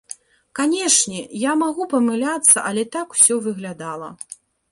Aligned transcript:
Канечне, 0.59 1.19
я 1.41 1.51
магу 1.63 1.83
памыляцца, 1.91 2.57
але 2.71 2.83
так 2.97 3.07
усё 3.17 3.39
выглядала. 3.49 4.09